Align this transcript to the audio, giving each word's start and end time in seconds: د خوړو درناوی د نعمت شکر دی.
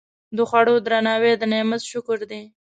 د 0.35 0.37
خوړو 0.49 0.75
درناوی 0.85 1.33
د 1.37 1.43
نعمت 1.51 1.81
شکر 1.91 2.19
دی. 2.31 2.43